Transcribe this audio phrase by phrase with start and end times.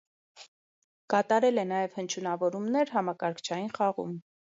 [1.13, 4.17] Կատարել է նաև հնչյունավորումներ«» համակարգչային խաղում։